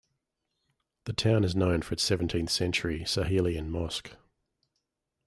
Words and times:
The 1.03 1.13
town 1.13 1.43
is 1.43 1.55
known 1.55 1.83
for 1.83 1.93
its 1.93 2.01
seventeenth 2.01 2.49
century 2.49 3.01
Sahelian 3.01 3.67
mosque. 3.67 4.15